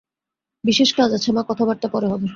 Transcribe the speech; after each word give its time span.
বিশেষ 0.63 0.89
কাজ 0.93 1.09
আছে 1.13 1.29
মা, 1.31 1.41
কথাবার্তা 1.47 1.87
পরে 1.87 2.07
হবে। 2.07 2.27